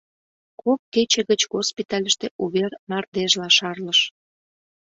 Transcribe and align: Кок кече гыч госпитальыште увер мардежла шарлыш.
Кок 0.61 0.79
кече 0.93 1.21
гыч 1.29 1.41
госпитальыште 1.53 2.27
увер 2.43 2.71
мардежла 2.89 3.49
шарлыш. 3.57 3.99